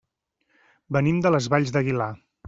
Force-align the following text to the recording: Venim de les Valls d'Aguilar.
Venim 0.97 1.19
de 1.25 1.31
les 1.35 1.49
Valls 1.55 1.73
d'Aguilar. 1.77 2.09